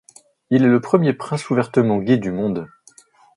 Il 0.49 0.63
est 0.63 0.67
le 0.67 0.81
premier 0.81 1.13
prince 1.13 1.47
ouvertement 1.51 1.99
gay 1.99 2.17
du 2.17 2.31
monde. 2.31 2.67